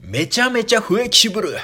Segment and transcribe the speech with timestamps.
[0.00, 1.56] めちゃめちゃフレキシブル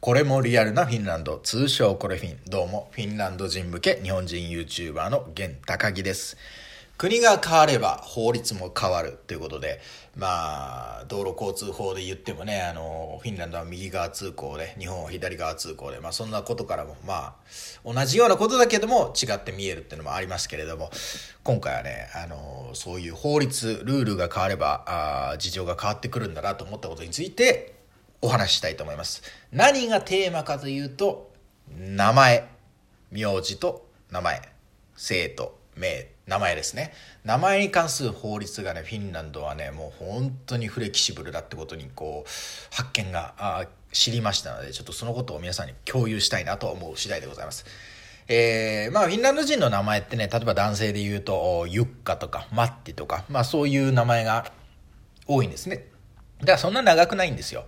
[0.00, 2.38] これもリアルなフィンランド、通称コレフィン。
[2.48, 6.36] どうも、フィンランド人向け日本人 YouTuber の現高木です。
[7.00, 9.80] 国が変われば法律も変わるということで、
[10.18, 17.34] まあ、道路交通法で言ってもね、あの、フィンランドは右側通行で、日本は左側通行で、まあそんなことからも、まあ、
[17.90, 20.90] 同じようなことだけども違って見えるっていうのもありますけれども、
[21.42, 27.76] 今回はね、あの、そういう法律、ルールが変われば、あ事情が変わってくるんだなと思ったことについて
[28.20, 29.22] お話ししたいと思います。
[29.52, 31.32] 何がテーマかというと、
[31.74, 32.46] 名前、
[33.10, 34.42] 名字と名前、
[34.96, 36.92] 生徒、名、名前ですね
[37.24, 47.66] 名前に関する法律がねフィンランドはねもう本当にフレキシブルだってことにこう発見が知りましたのでちょっとそのことを皆さんに共有したいなと思う次第でございます。
[48.28, 54.52] えー、まあフィンランド人の名前ってね例えば男性で言うとユッカとかマッティとかまあそういう名前が
[55.26, 55.88] 多いんですね。
[56.38, 57.64] だからそんな長くないんですよ。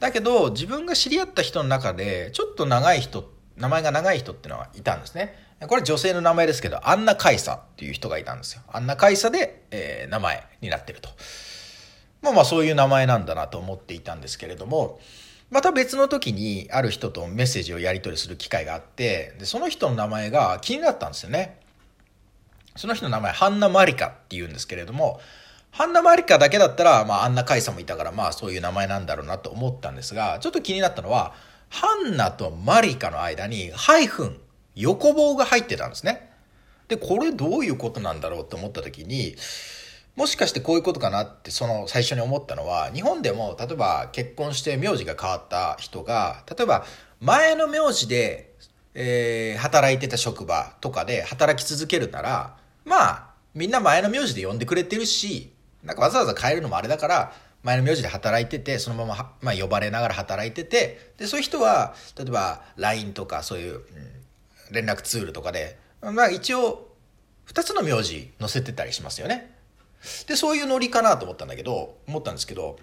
[0.00, 5.45] だけど自分が知り合った人の中でちょっと長い人名前が長い人っていうのがいたんですね。
[5.60, 8.62] これ女性の名前ですけど、アンナ・カイサっていう人がいたんですよ。
[8.70, 11.08] アンナ・カイサで、えー、名前になってると。
[12.20, 15.00] まあまあそういう名前なんだなと思っていたんですけれども、
[15.50, 21.58] また別の時にある人とメッセージをやり取りする機会があって、でその人の名前が気になったんですよね。
[22.76, 25.20] その人の名前、ハンナ・マリカっていうんですけれども、
[25.70, 31.34] ハンナ・マリカだけだったら、まあ、アンナ・カイサもいたから、まあ、そういう名前なんだろうなと思ったんですが、ちょっと気になったのは、
[31.68, 34.40] ハンナとマリカの間に、ハイフン
[34.76, 36.30] 横棒が入ってたんですね。
[36.88, 39.34] で、これどういうことなんだろうと思った時に、
[40.14, 46.86] もしかしてこういうことかなってその最初に思ったのは、日本でも例えば結婚して名字が変わった人が、例えば
[47.20, 48.54] 前の名字で、
[48.94, 55.52] えー、働いてた職場とかで働き続けるなら、まあ、みんな前の名字で呼んでくれてるし、
[55.82, 64.15] なんかわざわざ変えるのもあれだから、前の名字で働いてて、そのまま、まあ、呼ばれながら働いてて、で、そういう人は、例えば LINE とかそういう、うん
[64.70, 66.88] 連絡ツールとかで、まあ一応、
[67.44, 69.54] 二つの名字載せてたりしますよね。
[70.26, 72.78] で、そういうノリかなと思ったんだけど、思ったんですけど、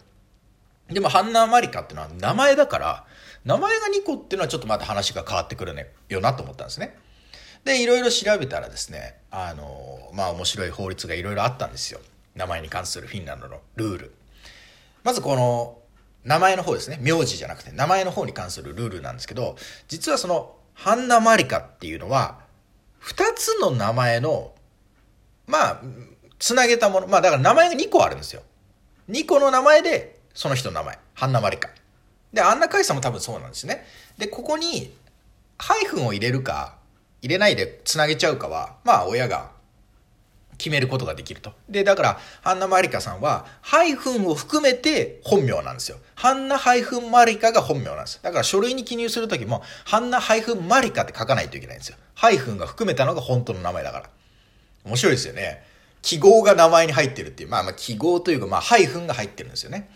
[0.90, 3.06] でもハンナ・マリカっていうのは名前だから、
[3.46, 6.98] 名前が2個っていうのはちょっとまた話が変わってくるねよなと思ったんですね。
[7.64, 12.00] で、いろいろ調べたらですね、あの、まあ面白い法律がいろいろあったんですよ。
[12.36, 14.16] 名前に関するフィンランドのルール。
[15.04, 15.78] まずこの、
[16.24, 17.00] 名前の方ですね。
[17.02, 19.58] 名字じゃなくて、名前の方に関するルールなんですけど、
[19.88, 22.40] 実はそのハンナ・マリカっていうのは、
[23.00, 24.54] 二つの名前の、
[25.48, 25.82] まあ、
[26.40, 27.08] つなげたもの。
[27.08, 28.42] まあだから名前が二個あるんですよ。
[29.08, 31.00] 二個の名前で、その人の名前。
[31.14, 31.70] ハンナ・マリカ。
[32.34, 33.86] で、アンナ・カイさんも多分そうなんですね。
[34.18, 34.94] で、ここに、
[35.58, 36.76] ハイフンを入れるか、
[37.22, 39.52] 入れないでつなげちゃうかは、まあ親が
[40.58, 41.54] 決めることができると。
[41.70, 45.98] で、だから、ハンナ・マリカさんは、ハイフンを含めて本名なんですよ。
[46.16, 48.20] ハンナ・ハイフン・マリカが本名なんです。
[48.22, 51.98] だから書類に記入するときも、ハンナ・ハイフン・マリカって書かないといけないんですよ。
[52.16, 54.10] ハイフンが含めたのが本当の名前だから。
[54.86, 55.64] 面白いですよね。
[56.02, 59.90] 記号が名前に入ってるっていう、まあまあ記号というか、まあハイフンが入ってるんですよね。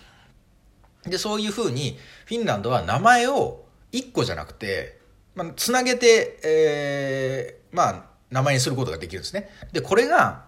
[1.06, 4.97] で、そういうふうに、フィンランドは名前を1個じゃなくて、
[5.35, 9.49] まあ、つなげて、えー、まあ、名前にすることができるんですね。
[9.71, 10.45] で、これが、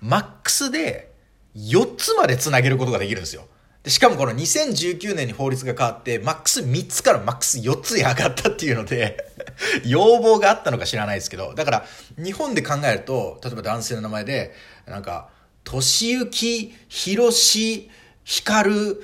[0.00, 1.12] マックスで
[1.56, 3.46] 4つまでつなげることができるんですよ。
[3.82, 9.16] でしかもこの2019年に法律が変わって、マックス3つからマックス4つに上がったっていうので
[9.86, 11.86] 要望があったのか知らないですけど、だから
[12.18, 14.54] 日本で考えると、例えば男性の名前で、
[14.86, 15.28] なんか、
[15.62, 17.88] としゆき、ひろし、
[18.24, 19.02] ひかる、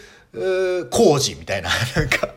[0.90, 2.28] こうじみたいな、 なんか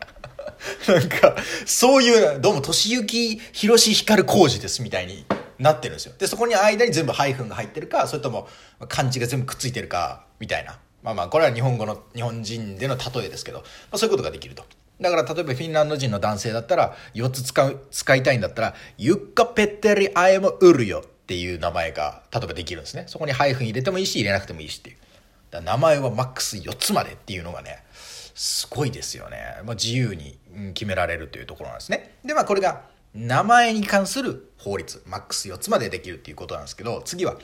[0.86, 5.26] なんか、そういう、どうも、としゆき、ひろし、ひかる、こうじです、みたいに
[5.58, 6.14] なってるんですよ。
[6.18, 8.48] で、そこに間に全部ハイフンが入ってるか、それとも
[8.88, 10.78] 漢字が全部くっついてるか、みたいな。
[11.02, 14.64] まあまあ、これは日本語の、日本人での例えですけど、まあそういうことができると。
[15.00, 23.04] だから例えばフィンランド人の男性だったら、4つ使う、使いたいんだったら、ユッカペッテリアイムウルヨっていう名前が、例えばできるんですね。
[23.08, 24.96] そこにハイフン入れてもいいし、入れなくてもいいしっていう。
[25.50, 27.84] だ名前はマックス4つまでっていうのがね、
[28.34, 29.38] すごいですよね。
[29.64, 30.38] まあ、自由に
[30.74, 32.16] 決められるというところなんですね。
[32.24, 32.82] で、まあこれが、
[33.16, 37.36] 名前に関する法律、マックス4つまでできるっていうことなんですけど、次は、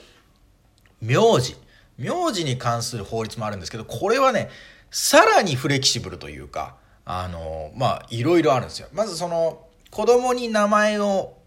[1.01, 1.55] 名字。
[1.97, 4.49] 名字に関する法律もあるんですけど、これはね、
[4.91, 8.87] さらにフレキシブルというか、あの、まあ、いろいろあるんですよ。
[8.93, 11.37] まずその、子供に名前を、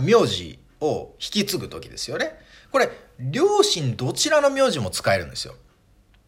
[0.00, 2.38] 名字を引き継ぐ時ですよね。
[2.70, 5.54] これ、両親どちらの名字も使えるんですよ。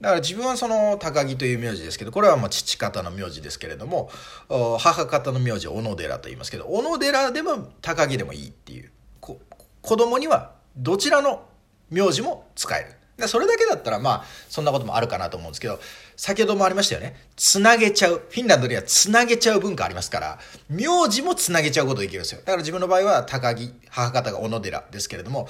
[0.00, 4.10] だから自分はその高木という名字ですけど、これはまあ父方の名字ですけれども、
[4.48, 8.92] 母方の名字は小野寺と言いますけど、小野寺でも高木でもいいっていう。
[9.20, 11.46] 子供にはどちらの
[11.90, 12.94] 名字も使える。
[13.16, 15.80] でそれだけだったらまあそんなこともあるかなと思うんですけど、
[16.16, 17.16] 先ほどもありましたよね。
[17.34, 18.22] つなげちゃう。
[18.30, 22.40] フィンランドにはつなげちゃう文化ありますから、名字もつなげちゃうことできるんですよ。
[22.40, 25.48] だから自分の場合は高木、母方が小野寺ですけれども、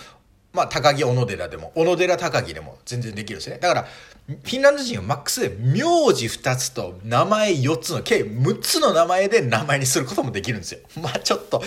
[0.59, 3.59] まあ、高木小野寺でも、小野寺高木でも全然できるんですね。
[3.59, 3.83] だから、
[4.27, 5.79] フィンランド人はマックスで名
[6.13, 10.81] 字2つと名前4つの計6つの名前で名前にすることもできるんですよ。
[11.01, 11.63] まあちょっと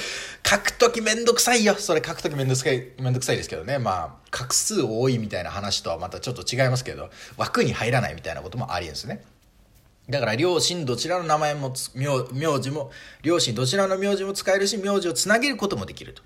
[0.46, 1.74] 書くときめんどくさいよ。
[1.76, 3.80] それ書くときめんどくさい、めんどくさいですけどね。
[3.80, 9.24] まあ画数多いみたいな話とはまたちょっと違いますけど、枠に入らないみたいなこともありですね。
[10.10, 12.92] だから両親どちらの名前も名名字も
[13.24, 16.22] 両親どちらの名字も使えるし名字をつなげることもできると。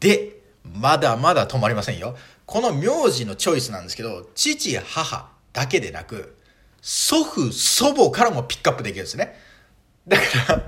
[0.00, 2.16] で、まだまだ止まりませんよ。
[2.46, 6.36] この名字のチョイスなんですけど、父、母、だけでなく、
[6.80, 9.36] 祖父、祖母からもピックアップできるんですね。
[10.06, 10.22] だか
[10.52, 10.62] ら、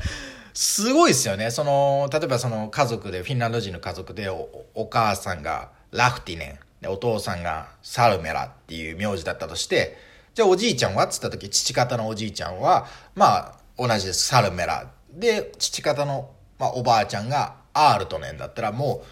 [0.55, 1.51] すごいですよね。
[1.51, 9.99] その、例えばその家族で、フィンランド人の家族でお、母さんがラフティネン、お父さんがサルメラっていう名字だったとして、
[10.35, 11.05] じゃあおじいちゃんは？
[11.05, 14.27] っつった時、父方のおじいちゃんは、まあ、同じです。
[14.27, 14.91] サルメラ。
[15.11, 19.07] で、父方の、まあ、おばあちゃんがアールトネンだったら、もう、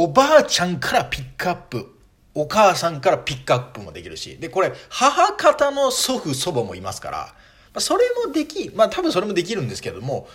[0.00, 1.92] おばあちゃんからピックアップ。
[2.32, 7.34] お母さんからピックアップもできるし、で、これ、母方の祖父、祖母もいますから、ま
[7.74, 10.28] あ、それもでき、まあ多分それもできるんですけども、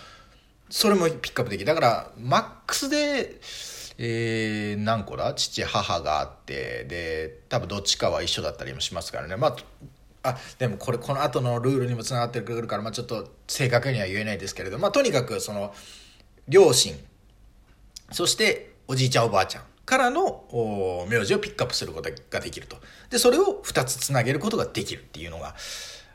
[0.68, 1.64] それもピックアップできる。
[1.64, 3.40] だから、マックスで、
[3.96, 5.32] えー、何個だ？
[5.32, 9.36] 父、母があって、で、多分どっちかは一緒だったりもしますからね。
[9.36, 9.56] ま
[10.22, 15.72] あ、あ、でもこれ、この後のルールにもつながってくるから、まあちょっと正確には言えないですけれど、まあとにかく、その、
[16.48, 16.94] 両親、
[18.12, 22.76] そしておじいちゃんおばあちゃん、からの名字をピックアップすることができると。
[23.10, 25.54] で、それを2つつなげることができるっていうのが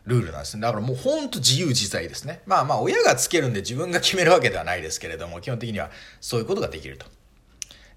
[0.05, 0.61] ルールなんですね。
[0.61, 2.41] だからもうほんと自由自在ですね。
[2.45, 7.05] まあまあ親がつけるんで自分が決めるわけではないですけれども、基本的にはそういうことができると。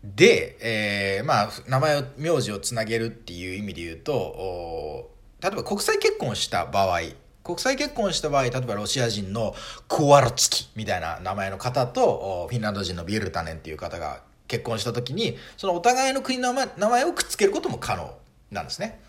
[0.04, 5.10] で、えー、まあ名前を、名字をつなげるっていう意味で言うと、
[5.40, 7.00] 例えば国際結婚した場合、
[7.44, 9.54] 国際結婚した場合、例えばロシア人の
[9.88, 14.22] クワルツキみたいな名前の方と、フィンランド人のビエルタネンっていう方が
[14.52, 18.14] 結婚した時にそのお互いの国の名前をくっつけることも可能
[18.50, 19.00] なんですね。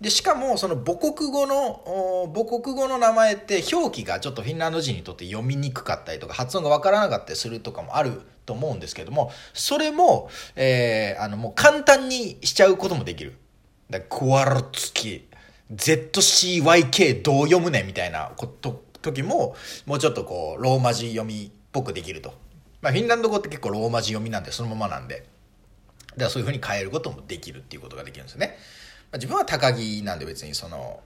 [0.00, 13.36] でしかもその母国語の母国語の名前って表記がちょっとフィンランド人にとって読みにくかったりとか発音がわからなかったりするとかもあると思うんですけどもそれも、えー、あのもう簡単にしちゃうこともできる。
[13.90, 15.28] だクワルツキ
[15.74, 19.54] ZCYK どう読むねみたいなこと時も
[19.84, 22.45] もうちょっとこうローマ字読みっぽくできると
[22.80, 25.26] まあ、フィンランド語って結構ローマ字読みなんでそのままなんで。
[26.16, 28.56] だからそういうふうに変えることもできるっていうことができるんですね、
[29.12, 31.00] まあ、自分は高木なんで別にその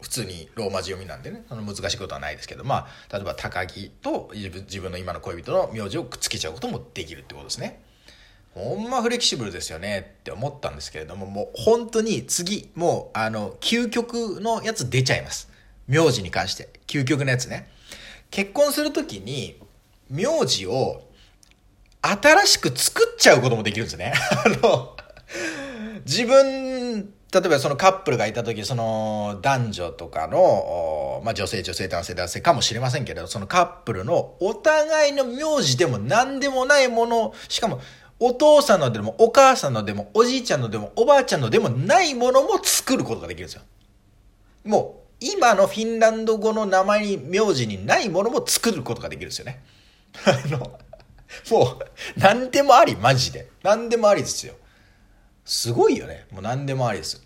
[0.00, 1.44] 普通にローマ字読みなんでね。
[1.48, 2.64] その難しいことはないですけど。
[2.64, 7.80] まあ例えば高木と自分の今の恋人の名字をくっつけちゃうこともできるってことですね。
[8.54, 15.50] ほんまフレキシブルですよねって思ったんですけれどももう本当に次もうあの究極のやつ出ちゃいます。
[15.88, 16.68] 名字に関して。
[16.86, 17.70] 究極のやつね。
[18.30, 19.58] 結婚するときに
[20.10, 21.05] 名字を
[22.08, 24.12] 新しく作っちゃうこともできるんですね。
[24.44, 24.96] あの、
[26.04, 37.80] 自分、例えばそのカップルがいた時、その男女とかの、まあ女性、女性、男性、男性かもしれませんけれど、そのカップルのお互いの名字でも何でもないもの、しかも
[38.18, 43.62] お父さんのでもお母さんのでもおじいちゃんのでもおばあちゃんのでもないものも作ることができるんですよ。
[44.64, 49.62] もう、今のフィンランド語の名前に、名字にないものも作ることができるんですよね。
[50.24, 50.78] あの、
[51.50, 51.78] もう、
[52.16, 53.48] 何でもあり、マジで。
[53.62, 54.54] 何でもありですよ。
[55.44, 56.26] すごいよね。
[56.30, 57.22] もう何でもありです。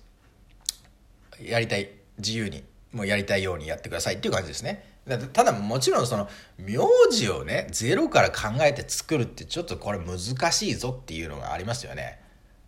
[1.40, 4.90] やりたい、自由に、もうやりたいようにやってくださいっていう感じですね。
[5.33, 6.28] ただもちろんその
[6.59, 6.78] 名
[7.11, 10.19] 字をねゼロから考えて作るってちょっとこれ難
[10.52, 12.21] しいぞっていうのがありますよね、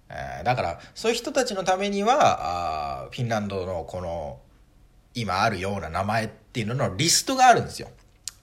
[0.09, 4.41] えー、だからそういう人たちのためにはあフィンランドのこの
[5.15, 7.89] 今あるような名前っていうののリストがあるんですよ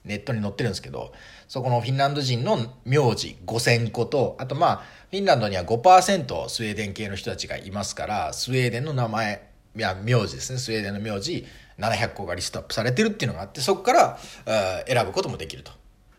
[0.04, 1.12] ネットに載ってるんですけど
[1.50, 4.76] そこのフィンランド人の名字5000個と、あとまあ、
[5.10, 11.44] フィンランドには5%スウェーデン系の人たちがいますから、スウェーデンの名前、いや、名字ですね、スウェーデンの名字
[11.76, 15.72] 700個がリストアップされてるっていうのがあって、そこから、えー、選ぶこともできると。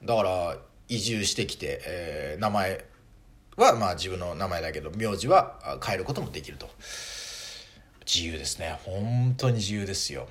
[0.03, 0.57] だから、
[0.89, 2.83] 移住してきて、えー、名前
[3.55, 6.69] はまあ自分の名前だけど、名字は変えることもできると。
[8.05, 8.77] 自由ですね。
[8.83, 10.27] 本当に自由ですよ。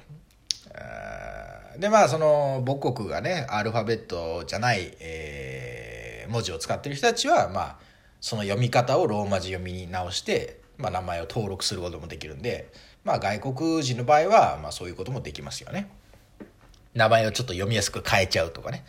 [1.79, 7.79] でまあその母国がねアルファベットじゃない、えー、文字を使ってる人たちはまあ
[8.21, 12.71] その読み方をローマ字読みに直して、まあ、名前を登録することもできるんで、
[13.03, 15.91] まあ、外国人の場合は、まあ、そういうこともできますよね。
[16.93, 18.85] 名前をちょっと読みやすく変えちゃうとかね。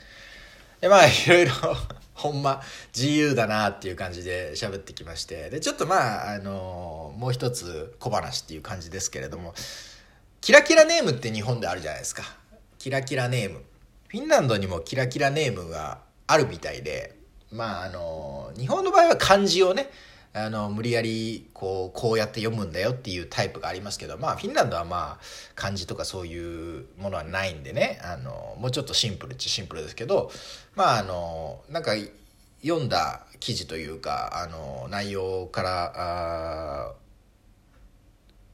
[0.81, 1.53] でまあ いろいろ
[2.13, 2.61] ほんま
[2.93, 9.53] 自由だなっていう感じで喋ってきましてでちょっとまああのもう一つ小話っていう感じですけれども
[10.41, 12.23] キラキラネームって日本であるじゃないですか。
[12.79, 13.61] キラキラネーム。
[14.07, 17.15] フィンランドにもキラキラネームがあるみたいで、
[17.51, 19.91] まああの、日本の場合は漢字をね、
[20.33, 30.31] あの、無理やり、こう、こうやって読むんだよっていうタイプがありますけど、まあ、フィンランドはまあ、漢字とかそういうものはないんでね、あの、もうちょっとシンプルっちゃシンプルですけど、
[30.75, 31.91] まあ、あの、なんか、
[32.63, 36.93] 読んだ記事というか、あの、内容から、あ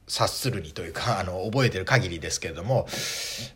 [0.08, 2.88] 察するにというか、 あの、覚えてる限りですけれども、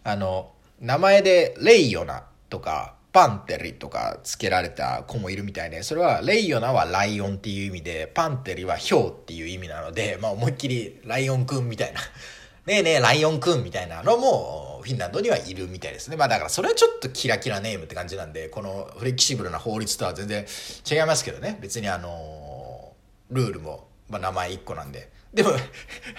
[0.04, 12.00] あの、名前でレイヨナとか、パンテリとか付けられた子もいるみたいで、それはレイヨナはライオンっていう意味で、パンテリはヒョウっていう意味なので、まあ思いっきりライオンくんみたいな、
[12.64, 16.16] ねえねえライオンくんみたいなのもフィンランドにはいるみたいですね。
[16.16, 20.46] まあだからそれはちょっとキラキラネームって感じなんで、このフレキシブルな法律とは全然
[20.90, 21.58] 違いますけどね。
[21.60, 22.92] 別にあの、
[23.30, 25.10] ルールも、まあ名前1個なんで。
[25.32, 25.50] でも、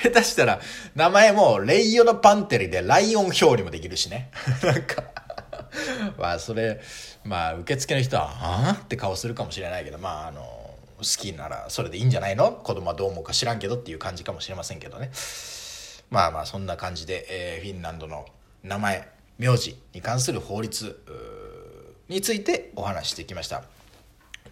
[0.02, 0.60] 下手したら、
[0.96, 4.32] 名前も、レイヨナパンテリでライオン表にもできるしね。
[4.64, 5.04] なんか
[6.18, 6.80] まあそれ
[7.24, 10.42] まあ受付の人は「ああ?」って顔するかもしれないけどまああの
[10.98, 12.52] 好きならそれでいいんじゃないの？
[12.52, 15.12] 子供はどう思うか知らんけどっていう感じかもしれませんけどね
[16.10, 18.26] まあまあそんな感じで、えー、フィンランドの
[18.64, 21.04] 名前名字に関する法律
[22.08, 23.64] についてお話してきました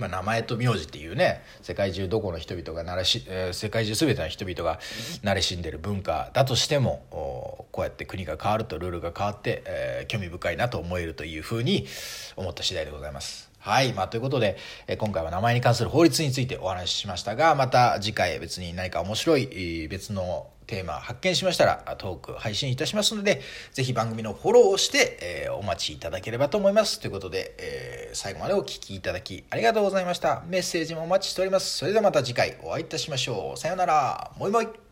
[0.01, 4.79] まあ、名前と名字っていうね世界中どこの人々が慣れし、えー、世界中全ての人々が
[5.23, 11.85] 慣れしんでる文化だとしてもこうやって国が変わるとルールが変わって、えー、興味深いなと思えるというふうに
[12.35, 13.50] 思った次第でございます。
[13.61, 13.93] はい。
[13.93, 23.41] まあ、ということで、え今回は名前に関する法律についてお話ししましたが、また次回別に何か面白い別のテーマ発見しましたらトーク配信いたしますので、
[23.71, 26.99] ぜひ番組のフォローをして、えー、お待ちいただければと思います。
[26.99, 30.41] ということで、えー、最後までお聴きいただきありがとうございました。
[30.47, 31.77] メッセージもお待ちしております。
[31.77, 33.59] それではまた次回お会いいたしましょう。
[33.59, 34.31] さようなら。
[34.39, 34.90] もいもい。